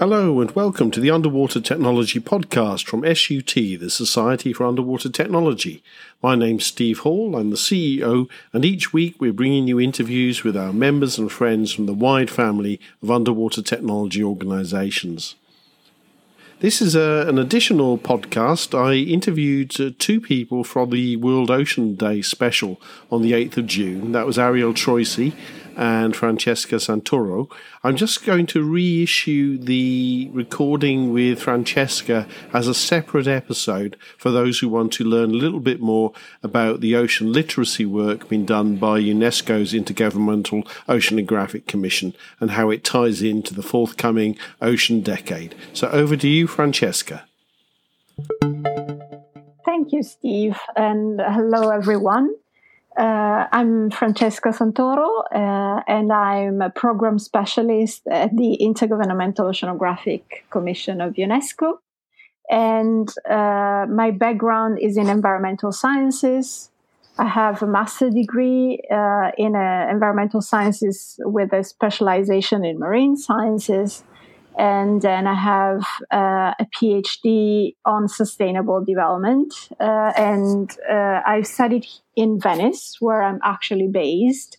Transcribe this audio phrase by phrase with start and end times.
[0.00, 5.82] Hello and welcome to the Underwater Technology Podcast from SUT, the Society for Underwater Technology.
[6.22, 10.56] My name's Steve Hall, I'm the CEO, and each week we're bringing you interviews with
[10.56, 15.34] our members and friends from the wide family of underwater technology organisations.
[16.60, 18.74] This is a, an additional podcast.
[18.74, 22.80] I interviewed uh, two people from the World Ocean Day special
[23.12, 24.12] on the 8th of June.
[24.12, 25.34] That was Ariel Troisi
[25.80, 27.50] and Francesca Santoro.
[27.82, 34.58] I'm just going to reissue the recording with Francesca as a separate episode for those
[34.58, 36.12] who want to learn a little bit more
[36.42, 42.84] about the ocean literacy work being done by UNESCO's Intergovernmental Oceanographic Commission and how it
[42.84, 45.54] ties into the forthcoming ocean decade.
[45.72, 47.24] So over to you, Francesca.
[49.64, 52.34] Thank you, Steve, and hello, everyone.
[53.00, 60.20] Uh, I'm Francesca Santoro, uh, and I'm a program specialist at the Intergovernmental Oceanographic
[60.50, 61.78] Commission of UNESCO.
[62.50, 66.70] And uh, my background is in environmental sciences.
[67.16, 73.16] I have a master's degree uh, in uh, environmental sciences with a specialization in marine
[73.16, 74.04] sciences
[74.58, 79.54] and then I have uh, a PhD on sustainable development.
[79.78, 84.58] Uh, and uh, I studied in Venice, where I'm actually based.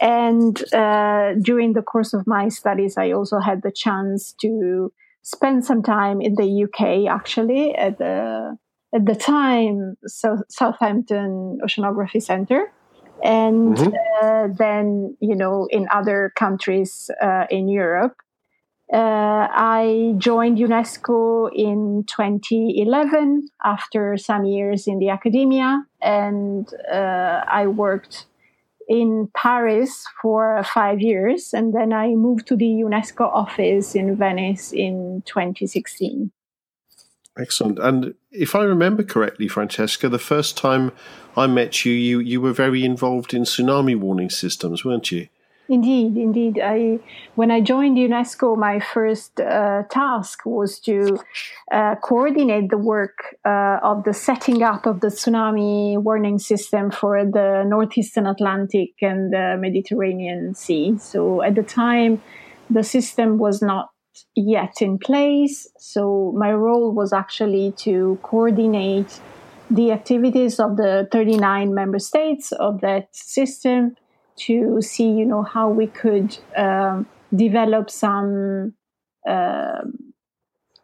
[0.00, 5.64] And uh, during the course of my studies, I also had the chance to spend
[5.64, 8.58] some time in the UK, actually, at the
[8.94, 12.70] at the time so Southampton Oceanography Center
[13.22, 13.94] and mm-hmm.
[14.22, 18.16] uh, then you know in other countries uh, in Europe
[18.92, 27.68] uh, I joined UNESCO in 2011 after some years in the academia, and uh, I
[27.68, 28.26] worked
[28.88, 34.72] in Paris for five years, and then I moved to the UNESCO office in Venice
[34.72, 36.30] in 2016.
[37.38, 37.78] Excellent.
[37.78, 40.92] And if I remember correctly, Francesca, the first time
[41.34, 45.28] I met you, you, you were very involved in tsunami warning systems, weren't you?
[45.72, 46.60] Indeed, indeed.
[46.62, 46.98] I
[47.34, 51.18] when I joined UNESCO, my first uh, task was to
[51.72, 57.24] uh, coordinate the work uh, of the setting up of the tsunami warning system for
[57.24, 60.98] the northeastern Atlantic and the Mediterranean Sea.
[60.98, 62.20] So at the time,
[62.68, 63.88] the system was not
[64.36, 65.66] yet in place.
[65.78, 69.20] So my role was actually to coordinate
[69.70, 73.96] the activities of the 39 member states of that system
[74.46, 78.74] to see, you know, how we could um, develop some
[79.28, 79.82] uh,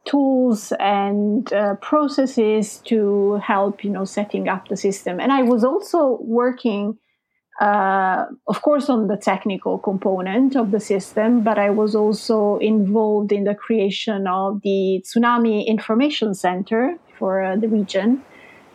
[0.09, 5.21] tools and uh, processes to help, you know, setting up the system.
[5.21, 6.99] And I was also working,
[7.61, 13.33] uh, of course, on the technical component of the system, but I was also involved
[13.33, 18.23] in the creation of the Tsunami Information Center for uh, the region,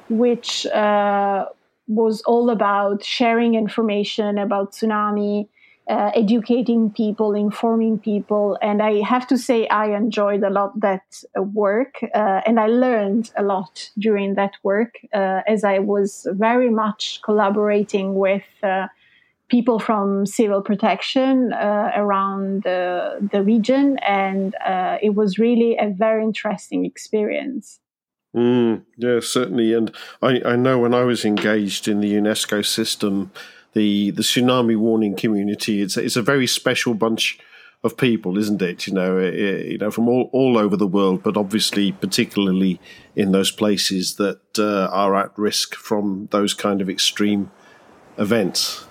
[0.10, 1.46] which uh,
[1.88, 5.48] was all about sharing information about tsunami,
[5.90, 8.58] uh, educating people, informing people.
[8.62, 11.04] And I have to say, I enjoyed a lot that
[11.36, 16.70] work uh, and I learned a lot during that work uh, as I was very
[16.70, 18.88] much collaborating with uh,
[19.50, 23.98] people from civil protection uh, around the, the region.
[24.00, 27.80] And uh, it was really a very interesting experience.
[28.36, 29.74] Mm, yeah, certainly.
[29.74, 33.32] And I, I know when I was engaged in the UNESCO system,
[33.74, 37.40] the, the tsunami warning community, it's, it's a very special bunch
[37.84, 38.88] of people, isn't it?
[38.88, 42.80] You know, it, you know, from all, all over the world, but obviously particularly
[43.16, 47.52] in those places that uh, are at risk from those kind of extreme
[48.18, 48.86] events.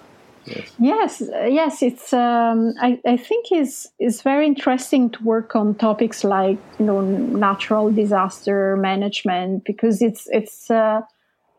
[0.79, 2.13] Yes, yes, it's.
[2.13, 7.01] Um, I, I think is is very interesting to work on topics like you know
[7.01, 11.03] natural disaster management because it's it's uh,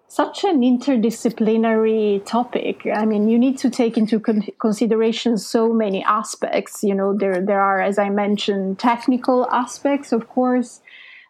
[0.08, 2.88] such an interdisciplinary topic.
[2.94, 6.84] I mean, you need to take into con- consideration so many aspects.
[6.84, 10.82] You know, there there are, as I mentioned, technical aspects, of course.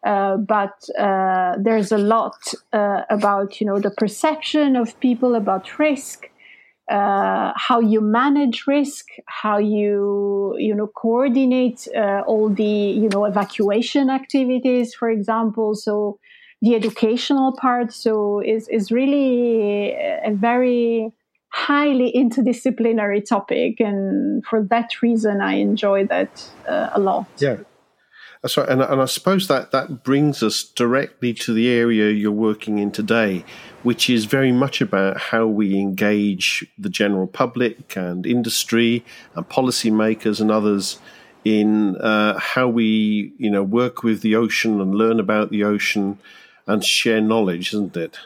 [0.04, 2.36] Uh, but uh, there's a lot
[2.74, 6.30] uh, about you know the perception of people about risk,
[6.92, 13.26] uh, how you manage risk, how you you know coordinate uh, all the you know
[13.26, 15.76] evacuation activities, for example.
[15.76, 16.20] So
[16.62, 21.12] the educational part so is is really a very
[21.50, 27.28] highly interdisciplinary topic, and for that reason, I enjoy that uh, a lot.
[27.38, 27.58] Yeah.
[28.44, 32.30] That's right, and, and I suppose that that brings us directly to the area you're
[32.30, 33.46] working in today,
[33.84, 40.42] which is very much about how we engage the general public and industry and policymakers
[40.42, 41.00] and others
[41.46, 46.20] in uh, how we, you know, work with the ocean and learn about the ocean
[46.68, 48.18] and share knowledge, isn't it?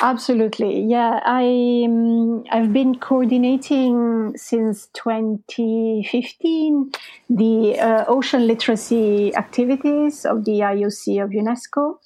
[0.00, 1.20] Absolutely, yeah.
[1.24, 6.92] I um, I've been coordinating since 2015
[7.28, 11.96] the uh, ocean literacy activities of the IOC of UNESCO,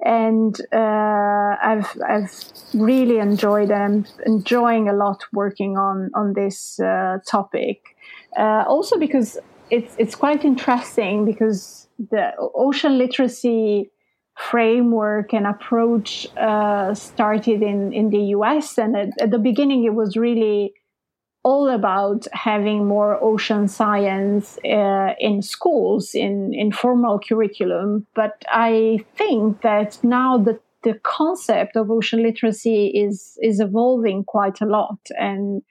[0.00, 2.32] and uh, I've I've
[2.74, 7.80] really enjoyed and enjoying a lot working on on this uh, topic.
[8.38, 9.38] Uh, also because
[9.70, 13.90] it's it's quite interesting because the ocean literacy
[14.38, 18.78] framework and approach uh, started in, in the US.
[18.78, 20.74] And at, at, the beginning, it was really
[21.42, 28.06] all about having more ocean science uh, in schools, in, in formal curriculum.
[28.14, 34.60] But I think that now the, the concept of ocean literacy is, is evolving quite
[34.60, 34.98] a lot.
[35.18, 35.62] And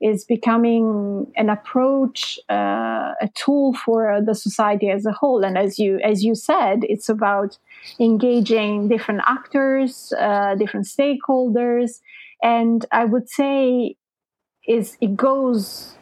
[0.00, 5.44] is becoming an approach, uh, a tool for the society as a whole.
[5.44, 7.58] And as you as you said, it's about
[7.98, 12.00] engaging different actors, uh, different stakeholders,
[12.42, 13.96] and I would say
[14.66, 15.94] is it goes.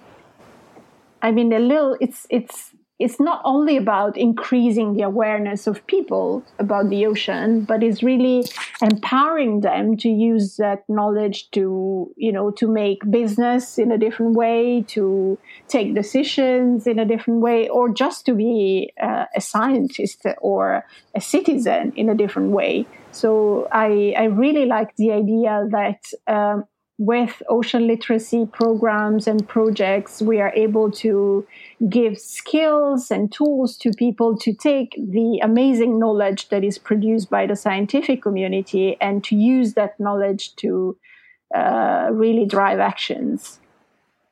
[1.23, 1.97] I mean, a little.
[2.01, 7.83] It's it's it's not only about increasing the awareness of people about the ocean, but
[7.83, 8.45] it's really
[8.81, 14.37] empowering them to use that knowledge to, you know, to make business in a different
[14.37, 15.37] way, to
[15.67, 20.85] take decisions in a different way, or just to be uh, a scientist or
[21.17, 22.87] a citizen in a different way.
[23.11, 26.65] So I, I really like the idea that um,
[26.99, 31.47] with ocean literacy programs and projects, we are able to
[31.89, 37.47] give skills and tools to people to take the amazing knowledge that is produced by
[37.47, 40.97] the scientific community and to use that knowledge to
[41.55, 43.59] uh, really drive actions.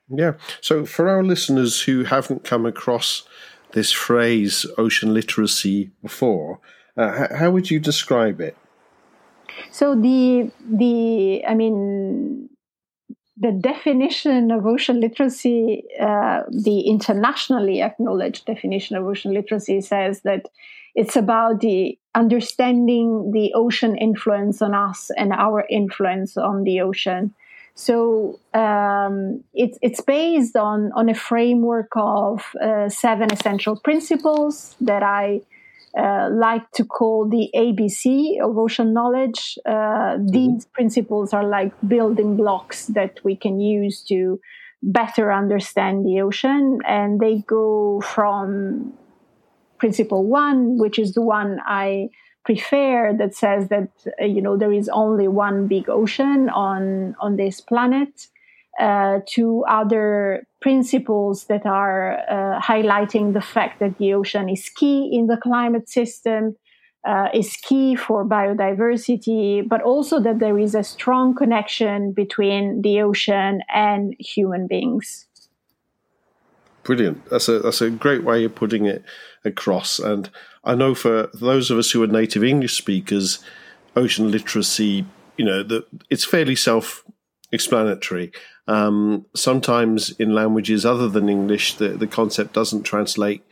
[0.09, 0.35] Yeah.
[0.61, 3.25] So, for our listeners who haven't come across
[3.73, 6.61] this phrase ocean literacy before,
[6.97, 8.57] uh, how would you describe it?
[9.71, 12.49] So the the I mean
[13.37, 20.47] the definition of ocean literacy, uh, the internationally acknowledged definition of ocean literacy, says that
[20.95, 27.35] it's about the understanding the ocean influence on us and our influence on the ocean.
[27.75, 35.03] So um, it's it's based on on a framework of uh, seven essential principles that
[35.03, 35.41] I
[35.99, 39.59] uh, like to call the ABC of ocean knowledge.
[39.67, 40.27] Uh, mm-hmm.
[40.29, 44.41] These principles are like building blocks that we can use to
[44.83, 48.93] better understand the ocean, and they go from
[49.79, 52.09] principle one, which is the one I
[52.45, 53.91] prefer, that says that
[54.21, 58.29] uh, you know there is only one big ocean on on this planet
[58.81, 65.11] uh, to other principles that are uh, highlighting the fact that the ocean is key
[65.13, 66.57] in the climate system,
[67.07, 73.01] uh, is key for biodiversity, but also that there is a strong connection between the
[73.01, 75.27] ocean and human beings.
[76.85, 77.25] Brilliant.
[77.31, 79.05] That's a that's a great way of putting it
[79.45, 79.99] across.
[79.99, 80.29] And
[80.65, 83.39] I know for those of us who are native English speakers,
[83.95, 85.05] ocean literacy,
[85.37, 87.05] you know, that it's fairly self
[87.53, 88.33] explanatory.
[88.67, 93.45] Um, sometimes in languages other than English, the, the concept doesn't translate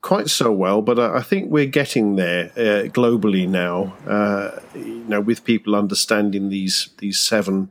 [0.00, 3.96] quite so well, but I, I think we're getting there uh, globally now.
[4.06, 7.70] Uh, you know, with people understanding these these seven,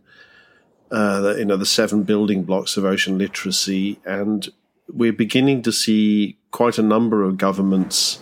[0.91, 4.49] uh, you know, the seven building blocks of ocean literacy, and
[4.91, 8.19] we're beginning to see quite a number of governments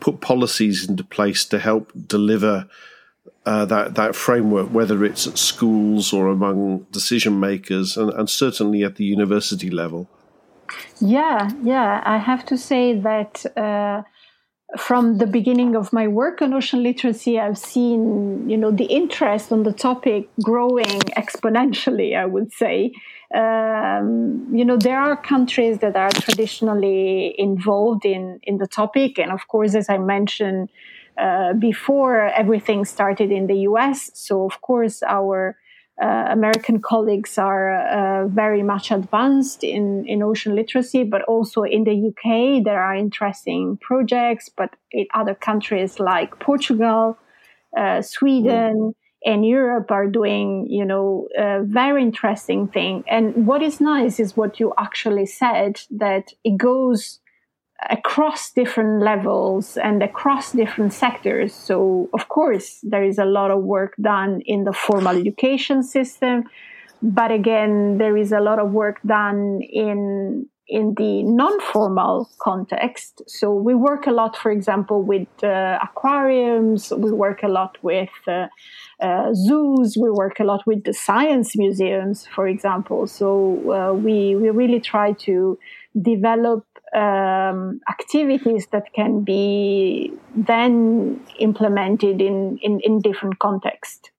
[0.00, 2.68] put policies into place to help deliver
[3.46, 8.82] uh, that that framework, whether it's at schools or among decision makers, and, and certainly
[8.82, 10.08] at the university level.
[11.00, 13.44] Yeah, yeah, I have to say that.
[13.56, 14.02] Uh,
[14.78, 19.50] from the beginning of my work on ocean literacy, I've seen, you know, the interest
[19.50, 22.16] on the topic growing exponentially.
[22.16, 22.92] I would say,
[23.34, 29.32] um, you know, there are countries that are traditionally involved in in the topic, and
[29.32, 30.70] of course, as I mentioned,
[31.18, 34.10] uh, before everything started in the US.
[34.14, 35.56] So, of course, our
[36.02, 41.84] uh, American colleagues are uh, very much advanced in, in ocean literacy, but also in
[41.84, 44.48] the UK, there are interesting projects.
[44.48, 47.18] But in other countries like Portugal,
[47.76, 53.04] uh, Sweden, and Europe are doing, you know, a very interesting thing.
[53.06, 57.19] And what is nice is what you actually said that it goes
[57.88, 61.54] across different levels and across different sectors.
[61.54, 66.44] So, of course, there is a lot of work done in the formal education system,
[67.02, 73.22] but again, there is a lot of work done in in the non-formal context.
[73.26, 76.92] So we work a lot, for example, with uh, aquariums.
[76.96, 78.46] We work a lot with uh,
[79.02, 79.96] uh, zoos.
[80.00, 83.08] We work a lot with the science museums, for example.
[83.08, 83.28] So
[83.72, 85.58] uh, we we really try to
[86.00, 94.10] develop um, activities that can be then implemented in in, in different contexts.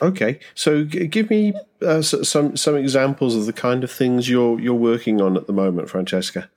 [0.00, 4.60] Okay, so g- give me uh, some some examples of the kind of things you're
[4.60, 6.48] you're working on at the moment, Francesca.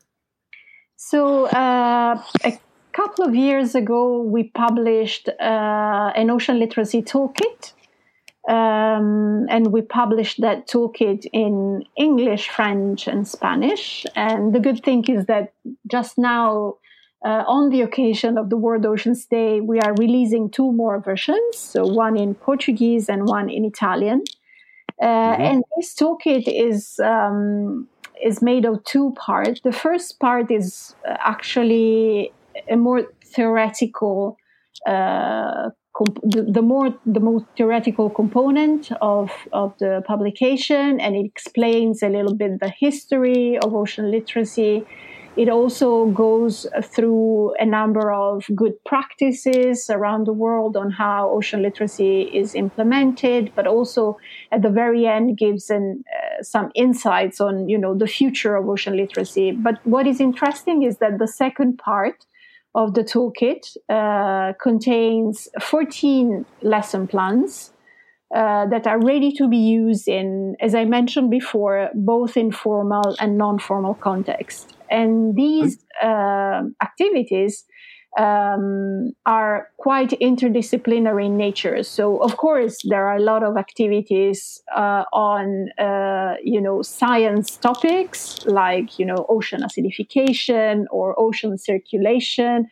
[0.95, 2.59] So uh, a
[2.91, 7.73] couple of years ago, we published uh, an ocean literacy toolkit,
[8.49, 14.05] um, and we published that toolkit in English, French, and Spanish.
[14.15, 15.53] And the good thing is that
[15.89, 16.75] just now
[17.23, 21.55] uh, on the occasion of the World Oceans Day, we are releasing two more versions,
[21.57, 24.23] so one in Portuguese and one in Italian.
[24.99, 25.41] Uh, mm-hmm.
[25.41, 27.87] And this toolkit is um,
[28.23, 29.61] is made of two parts.
[29.61, 32.31] The first part is uh, actually
[32.69, 34.37] a more theoretical,
[34.87, 41.25] uh, comp- the, the, more the more theoretical component of of the publication, and it
[41.25, 44.85] explains a little bit the history of ocean literacy
[45.37, 51.61] it also goes through a number of good practices around the world on how ocean
[51.61, 54.17] literacy is implemented, but also
[54.51, 58.67] at the very end gives an, uh, some insights on you know the future of
[58.67, 59.51] ocean literacy.
[59.51, 62.25] But what is interesting is that the second part
[62.73, 67.73] of the toolkit uh, contains 14 lesson plans
[68.33, 73.15] uh, that are ready to be used in, as I mentioned before, both in formal
[73.19, 74.73] and non-formal context.
[74.89, 77.65] And these uh, activities
[78.17, 81.81] um, are quite interdisciplinary in nature.
[81.83, 87.55] So, of course, there are a lot of activities uh, on, uh, you know, science
[87.57, 92.67] topics like, you know, ocean acidification or ocean circulation.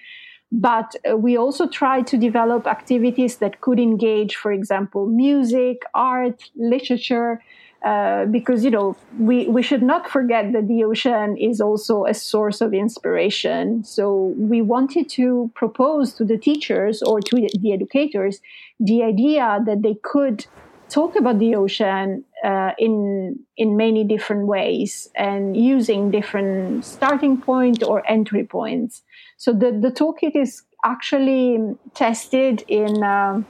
[0.52, 6.50] But uh, we also try to develop activities that could engage, for example, music, art,
[6.56, 7.42] literature,
[7.84, 12.14] uh, because you know we we should not forget that the ocean is also a
[12.14, 13.84] source of inspiration.
[13.86, 18.42] So we wanted to propose to the teachers or to the educators
[18.80, 20.46] the idea that they could
[20.90, 27.82] talk about the ocean uh, in in many different ways and using different starting point
[27.84, 29.04] or entry points.
[29.38, 33.42] So the the toolkit is actually tested in uh,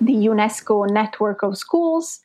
[0.00, 2.20] the UNESCO network of schools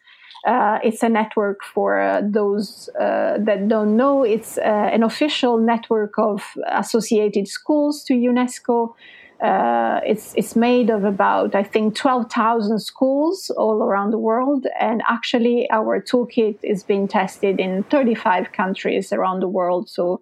[0.45, 4.23] uh, it's a network for uh, those uh, that don't know.
[4.23, 8.93] It's uh, an official network of associated schools to UNESCO.
[9.41, 14.65] Uh, it's it's made of about I think twelve thousand schools all around the world,
[14.79, 19.89] and actually our toolkit is being tested in thirty five countries around the world.
[19.89, 20.21] So.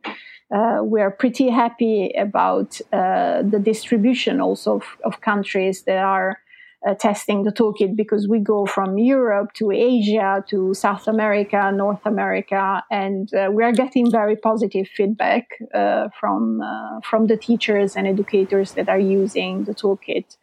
[0.52, 6.38] Uh, we are pretty happy about the distribution also of, of countries that are
[6.86, 12.06] uh, testing the toolkit because we go from Europe to Asia to South America, North
[12.06, 17.96] America, and uh, we are getting very positive feedback uh, from uh, from the teachers
[17.96, 20.38] and educators that are using the toolkit.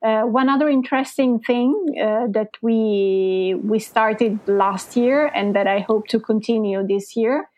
[0.00, 5.80] Uh, one other interesting thing uh, that we we started last year and that I
[5.80, 7.48] hope to continue this year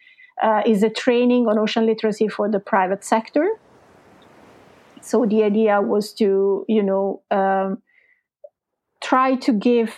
[0.65, 3.47] is a training on ocean literacy for the private sector.
[5.03, 7.83] So the idea was to, you know, um,
[9.11, 9.93] try to give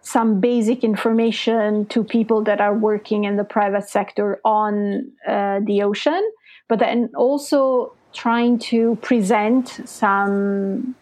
[0.00, 5.82] some basic information to people that are working in the private sector on uh, the
[5.82, 6.22] ocean,
[6.68, 10.94] but then also trying to present some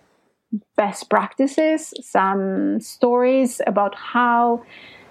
[0.77, 4.65] best practices, some stories about how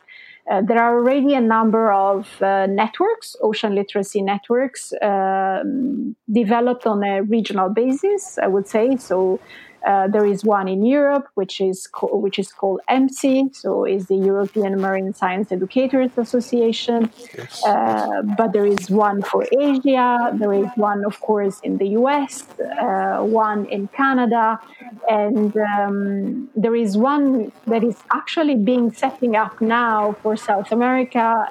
[0.50, 7.04] uh, there are already a number of uh, networks, ocean literacy networks, um, developed on
[7.04, 8.96] a regional basis, I would say.
[8.96, 9.38] So
[9.84, 14.06] uh, there is one in Europe, which is co- which is called EMSEA, so is
[14.06, 17.10] the European Marine Science Educators Association.
[17.36, 17.64] Yes.
[17.64, 20.32] Uh, but there is one for Asia.
[20.34, 24.60] There is one, of course, in the US, uh, one in Canada,
[25.08, 31.48] and um, there is one that is actually being setting up now for South America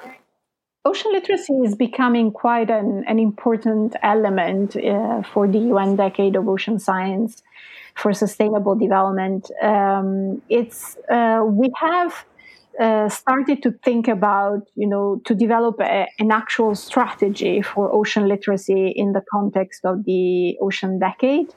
[0.84, 6.48] Ocean literacy is becoming quite an, an important element uh, for the UN Decade of
[6.48, 7.40] Ocean Science
[7.94, 9.50] for sustainable development.
[9.62, 12.24] Um, it's uh, we have
[12.80, 18.26] uh, started to think about, you know, to develop a, an actual strategy for ocean
[18.26, 21.52] literacy in the context of the ocean decade.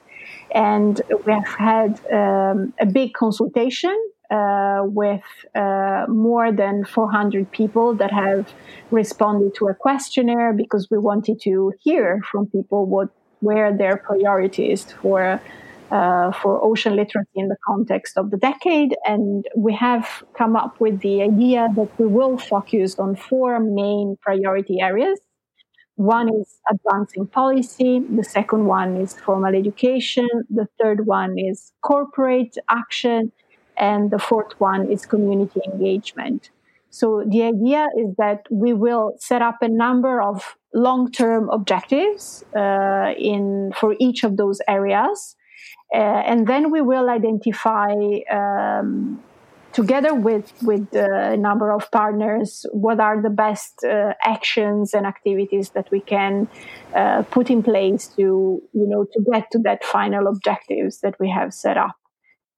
[0.53, 3.95] And we have had um, a big consultation
[4.29, 5.23] uh, with
[5.53, 8.51] uh, more than 400 people that have
[8.91, 13.09] responded to a questionnaire because we wanted to hear from people what
[13.41, 15.39] were their priorities for
[15.95, 18.91] uh, for ocean literacy in the context of the decade.
[19.05, 20.05] And we have
[20.37, 25.19] come up with the idea that we will focus on four main priority areas.
[25.95, 28.01] One is advancing policy.
[28.19, 30.27] The second one is formal education.
[30.49, 33.31] The third one is corporate action.
[33.77, 36.49] And the fourth one is community engagement.
[36.89, 43.13] So the idea is that we will set up a number of long-term objectives uh,
[43.17, 45.35] in for each of those areas
[45.93, 47.93] uh, and then we will identify
[48.31, 49.23] um,
[49.71, 55.71] together with with a number of partners what are the best uh, actions and activities
[55.71, 56.47] that we can
[56.95, 61.29] uh, put in place to you know to get to that final objectives that we
[61.29, 61.95] have set up.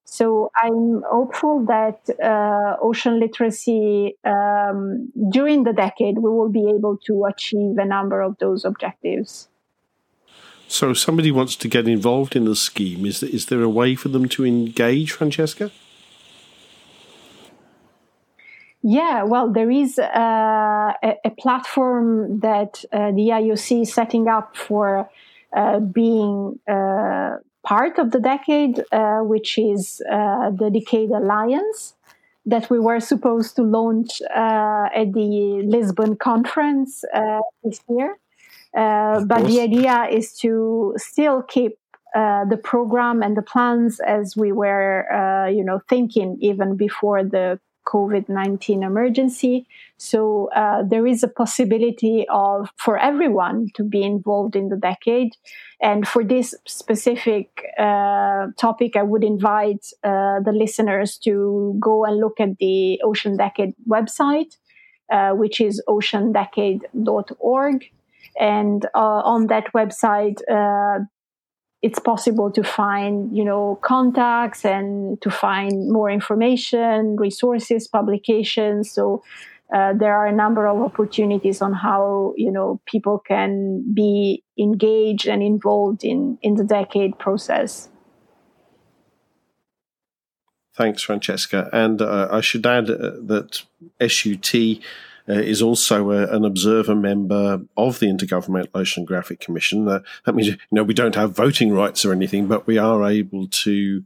[0.06, 6.97] So i'm hopeful that uh, ocean literacy um, during the decade we will be able
[7.08, 9.49] to achieve a number of those objectives
[10.67, 13.69] so, if somebody wants to get involved in the scheme, is there, is there a
[13.69, 15.71] way for them to engage, Francesca?
[18.84, 24.56] Yeah, well, there is uh, a, a, platform that uh, the IOC is setting up
[24.56, 25.10] for
[25.56, 31.95] uh, being uh, part of the decade, uh, which is uh, the Decade Alliance
[32.45, 37.03] that we were supposed to launch at the Lisbon conference
[37.63, 38.17] this year.
[38.78, 41.80] Uh, but the idea is to still keep
[42.16, 47.24] uh, the program and the plans as we were, uh, you know, thinking even before
[47.24, 49.66] the COVID nineteen emergency.
[49.98, 55.36] So uh, there is a possibility of for everyone to be involved in the decade.
[55.82, 62.18] And for this specific uh, topic, I would invite uh, the listeners to go and
[62.18, 64.58] look at the Ocean Decade website,
[65.36, 67.86] which is oceandecade.org
[68.39, 71.04] and uh, on that website uh,
[71.82, 78.91] it's possible to find you know contacts and to find more information resources publications.
[78.91, 79.23] So
[79.73, 85.28] uh, there are a number of opportunities on how you know people can be engaged
[85.28, 87.89] and involved in in the decade process.
[90.76, 91.69] Thanks francesca.
[91.73, 93.63] And uh, i should add uh, that
[94.00, 94.82] sut
[95.30, 99.88] uh, is also a, an observer member of the Intergovernmental Oceanographic Commission.
[99.88, 103.04] Uh, that means, you know, we don't have voting rights or anything, but we are
[103.06, 104.04] able to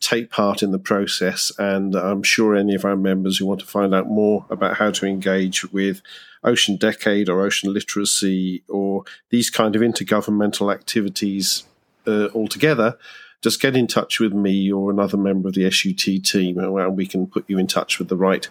[0.00, 1.52] take part in the process.
[1.58, 4.90] And I'm sure any of our members who want to find out more about how
[4.90, 6.02] to engage with
[6.44, 11.64] Ocean Decade or Ocean Literacy or these kind of intergovernmental activities
[12.06, 12.98] uh, altogether,
[13.42, 17.06] just get in touch with me or another member of the SUT team, and we
[17.06, 18.48] can put you in touch with the right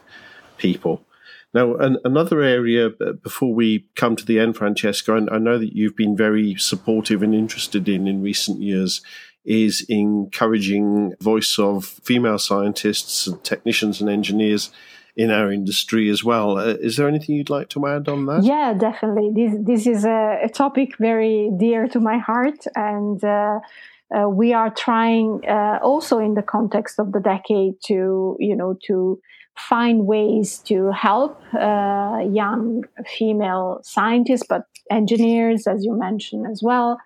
[0.57, 1.03] people.
[1.53, 5.57] Now, an, another area uh, before we come to the end, Francesca, I, I know
[5.57, 9.01] that you've been very supportive and interested in in recent years
[9.45, 14.71] is encouraging voice of female scientists and technicians and engineers
[15.15, 16.57] in our industry as well.
[16.57, 18.43] Uh, is there anything you'd like to add on that?
[18.43, 19.31] Yeah, definitely.
[19.33, 23.59] This this is a, a topic very dear to my heart, and uh,
[24.15, 28.77] uh, we are trying uh, also in the context of the decade to you know
[28.87, 29.19] to
[29.57, 32.83] find ways to help uh, young
[33.17, 36.99] female scientists, but engineers, as you mentioned as well.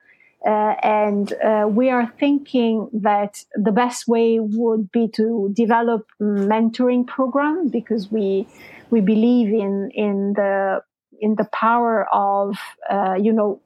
[0.46, 7.06] Uh, and uh, we are thinking that the best way would be to develop mentoring
[7.06, 8.48] program because we
[8.90, 10.82] we believe in in the
[11.20, 12.58] in the power of
[12.90, 13.60] uh, you know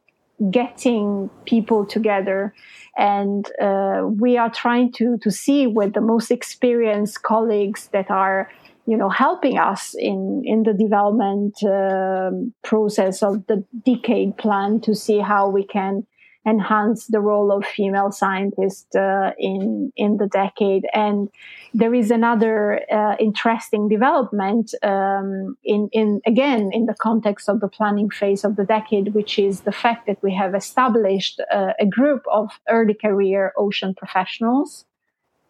[0.50, 2.54] getting people together
[2.98, 8.50] and uh, we are trying to to see with the most experienced colleagues that are
[8.86, 12.32] you know helping us in in the development uh,
[12.64, 16.06] process of the decade plan to see how we can
[16.46, 20.86] enhance the role of female scientists uh, in in the decade.
[20.94, 21.30] And
[21.74, 27.70] there is another uh, interesting development um, in in again in the context of the
[27.70, 31.86] planning phase of the decade, which is the fact that we have established uh, a
[31.86, 34.86] group of early career ocean professionals.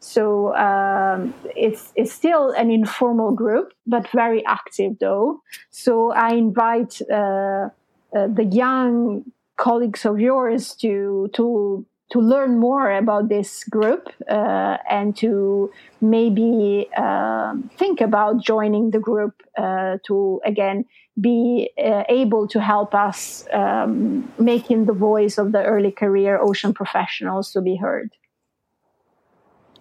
[0.04, 5.42] So um, it's it's still an informal group, but very active though.
[5.72, 7.70] So I invite uh,
[8.16, 9.24] uh, the young
[9.56, 16.90] colleagues of yours to to to learn more about this group uh, and to maybe
[16.98, 20.84] uh, think about joining the group uh, to again
[21.22, 26.74] be uh, able to help us um, making the voice of the early career ocean
[26.74, 28.10] professionals to be heard.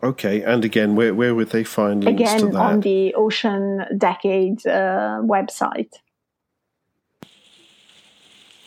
[0.02, 2.56] Okay, and again, where where would they find links again to that?
[2.56, 5.92] on the Ocean Decade uh, website.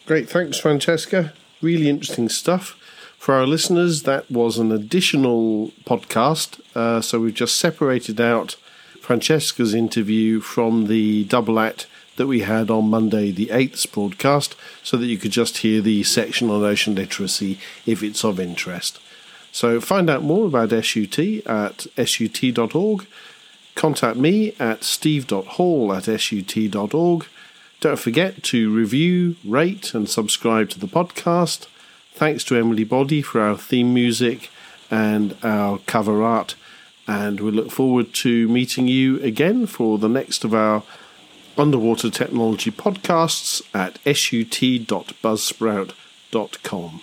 [0.05, 1.33] Great, thanks, Francesca.
[1.61, 2.77] Really interesting stuff.
[3.17, 6.61] For our listeners, that was an additional podcast.
[6.75, 8.55] Uh, so we've just separated out
[9.01, 14.95] Francesca's interview from the double act that we had on Monday, the 8th broadcast, so
[14.97, 18.99] that you could just hear the section on ocean literacy if it's of interest.
[19.55, 23.07] So find out more about SUT at sut.org.
[23.75, 27.25] Contact me at steve.hall at sut.org
[27.85, 31.67] don't forget to review, rate, and subscribe to the podcast.
[32.13, 34.49] Thanks to Emily Boddy for our theme music
[34.89, 36.55] and our cover art.
[37.07, 40.81] And we look forward to meeting you again for the next of our
[41.57, 47.01] underwater technology podcasts at sut.buzzsprout.com.